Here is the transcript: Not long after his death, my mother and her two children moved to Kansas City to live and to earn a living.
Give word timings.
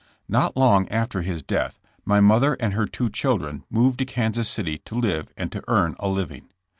Not 0.27 0.57
long 0.57 0.89
after 0.89 1.21
his 1.21 1.43
death, 1.43 1.79
my 2.05 2.19
mother 2.21 2.55
and 2.55 2.73
her 2.73 2.87
two 2.87 3.07
children 3.07 3.65
moved 3.69 3.99
to 3.99 4.05
Kansas 4.05 4.49
City 4.49 4.79
to 4.79 4.95
live 4.95 5.31
and 5.37 5.51
to 5.51 5.63
earn 5.67 5.95
a 5.99 6.07
living. 6.07 6.49